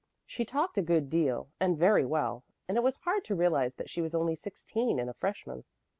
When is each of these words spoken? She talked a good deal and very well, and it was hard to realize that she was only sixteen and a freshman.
She 0.25 0.45
talked 0.45 0.79
a 0.79 0.81
good 0.81 1.11
deal 1.11 1.49
and 1.59 1.77
very 1.77 2.05
well, 2.05 2.43
and 2.67 2.75
it 2.75 2.81
was 2.81 2.97
hard 2.97 3.23
to 3.25 3.35
realize 3.35 3.75
that 3.75 3.87
she 3.91 4.01
was 4.01 4.15
only 4.15 4.33
sixteen 4.35 4.99
and 4.99 5.11
a 5.11 5.13
freshman. 5.13 5.63